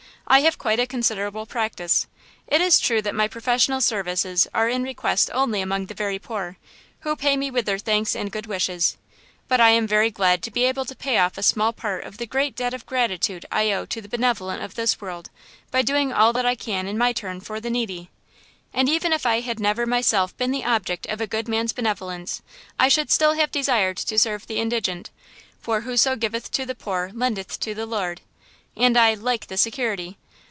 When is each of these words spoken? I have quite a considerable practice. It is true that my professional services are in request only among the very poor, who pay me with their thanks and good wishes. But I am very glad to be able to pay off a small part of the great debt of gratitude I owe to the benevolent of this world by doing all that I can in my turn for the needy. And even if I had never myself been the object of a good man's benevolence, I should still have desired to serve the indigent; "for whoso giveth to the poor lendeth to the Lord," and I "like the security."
I 0.27 0.41
have 0.43 0.57
quite 0.57 0.79
a 0.79 0.87
considerable 0.87 1.45
practice. 1.45 2.07
It 2.47 2.61
is 2.61 2.79
true 2.79 3.01
that 3.01 3.13
my 3.15 3.27
professional 3.27 3.81
services 3.81 4.47
are 4.53 4.69
in 4.69 4.81
request 4.81 5.29
only 5.33 5.59
among 5.59 5.87
the 5.87 5.93
very 5.93 6.19
poor, 6.19 6.55
who 7.01 7.17
pay 7.17 7.35
me 7.35 7.51
with 7.51 7.65
their 7.65 7.77
thanks 7.79 8.15
and 8.15 8.31
good 8.31 8.45
wishes. 8.45 8.95
But 9.49 9.59
I 9.59 9.71
am 9.71 9.85
very 9.87 10.09
glad 10.09 10.41
to 10.43 10.51
be 10.51 10.63
able 10.63 10.85
to 10.85 10.95
pay 10.95 11.17
off 11.17 11.37
a 11.37 11.43
small 11.43 11.73
part 11.73 12.05
of 12.05 12.15
the 12.17 12.25
great 12.25 12.55
debt 12.55 12.73
of 12.73 12.85
gratitude 12.85 13.45
I 13.51 13.73
owe 13.73 13.83
to 13.87 13.99
the 14.01 14.07
benevolent 14.07 14.63
of 14.63 14.75
this 14.75 15.01
world 15.01 15.29
by 15.69 15.81
doing 15.81 16.13
all 16.13 16.31
that 16.31 16.45
I 16.45 16.55
can 16.55 16.87
in 16.87 16.97
my 16.97 17.11
turn 17.11 17.41
for 17.41 17.59
the 17.59 17.69
needy. 17.69 18.09
And 18.73 18.87
even 18.87 19.11
if 19.11 19.25
I 19.25 19.41
had 19.41 19.59
never 19.59 19.85
myself 19.85 20.37
been 20.37 20.51
the 20.51 20.63
object 20.63 21.07
of 21.07 21.19
a 21.19 21.27
good 21.27 21.49
man's 21.49 21.73
benevolence, 21.73 22.41
I 22.79 22.87
should 22.87 23.11
still 23.11 23.33
have 23.33 23.51
desired 23.51 23.97
to 23.97 24.17
serve 24.17 24.47
the 24.47 24.59
indigent; 24.59 25.09
"for 25.59 25.81
whoso 25.81 26.15
giveth 26.15 26.51
to 26.51 26.65
the 26.65 26.75
poor 26.75 27.11
lendeth 27.13 27.59
to 27.59 27.75
the 27.75 27.85
Lord," 27.85 28.21
and 28.77 28.95
I 28.97 29.13
"like 29.13 29.47
the 29.47 29.57
security." 29.57 30.17